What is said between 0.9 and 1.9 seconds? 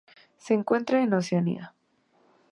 en Oceanía.